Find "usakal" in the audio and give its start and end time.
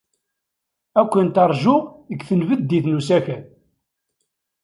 2.99-3.43